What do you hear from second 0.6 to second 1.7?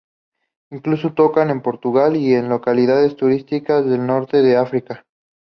Incluso tocan en